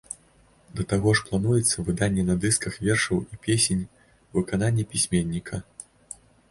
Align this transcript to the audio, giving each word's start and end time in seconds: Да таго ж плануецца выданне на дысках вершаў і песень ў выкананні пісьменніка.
Да 0.79 0.85
таго 0.93 1.09
ж 1.19 1.25
плануецца 1.27 1.85
выданне 1.89 2.23
на 2.31 2.35
дысках 2.47 2.73
вершаў 2.89 3.23
і 3.25 3.35
песень 3.45 3.83
ў 3.85 4.43
выкананні 4.43 4.83
пісьменніка. 4.97 5.55